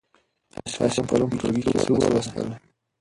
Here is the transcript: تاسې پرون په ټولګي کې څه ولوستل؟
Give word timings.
تاسې 0.75 1.01
پرون 1.07 1.27
په 1.31 1.35
ټولګي 1.39 1.61
کې 1.67 1.75
څه 1.83 1.89
ولوستل؟ 1.93 2.47